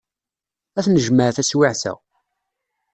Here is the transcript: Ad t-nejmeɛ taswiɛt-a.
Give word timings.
Ad 0.77 0.83
t-nejmeɛ 0.85 1.29
taswiɛt-a. 1.35 1.93